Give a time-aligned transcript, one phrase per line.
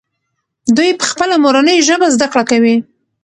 [0.75, 2.75] دوی په خپله مورنۍ ژبه زده کړه کوي.